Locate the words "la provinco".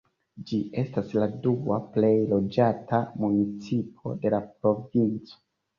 4.37-5.43